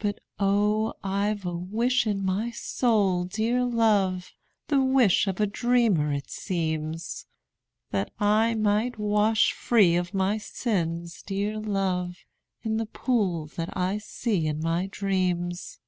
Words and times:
But, 0.00 0.18
oh, 0.40 0.94
I 1.04 1.32
've 1.32 1.44
a 1.46 1.54
wish 1.54 2.04
in 2.04 2.24
my 2.24 2.50
soul, 2.50 3.22
dear 3.26 3.64
love, 3.64 4.32
(The 4.66 4.82
wish 4.82 5.28
of 5.28 5.38
a 5.38 5.46
dreamer, 5.46 6.12
it 6.12 6.28
seems,) 6.28 7.26
That 7.92 8.10
I 8.18 8.54
might 8.56 8.98
wash 8.98 9.52
free 9.52 9.94
of 9.94 10.12
my 10.12 10.36
sins, 10.36 11.22
dear 11.22 11.60
love, 11.60 12.24
In 12.64 12.76
the 12.78 12.86
pool 12.86 13.46
that 13.54 13.70
I 13.76 13.98
see 13.98 14.48
in 14.48 14.58
my 14.58 14.88
dreams. 14.88 15.78